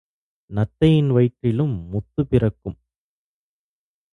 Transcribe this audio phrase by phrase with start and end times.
[0.49, 2.77] நத்தையின் வயிற்றிலும் முத்துப் பிறக்கும்.